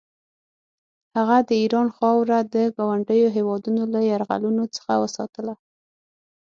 هغه 1.15 1.37
د 1.49 1.51
ایران 1.61 1.87
خاوره 1.97 2.39
د 2.55 2.55
ګاونډیو 2.77 3.27
هېوادونو 3.37 3.83
له 3.93 3.99
یرغلونو 4.11 4.63
څخه 4.75 4.93
وساتله. 5.03 5.53